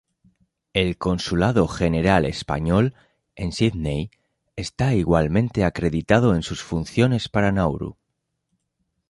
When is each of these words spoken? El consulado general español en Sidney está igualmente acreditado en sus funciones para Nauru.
El 0.73 0.97
consulado 0.97 1.67
general 1.67 2.25
español 2.25 2.95
en 3.35 3.51
Sidney 3.51 4.09
está 4.55 4.95
igualmente 4.95 5.63
acreditado 5.63 6.33
en 6.33 6.41
sus 6.41 6.63
funciones 6.63 7.29
para 7.29 7.51
Nauru. 7.51 7.97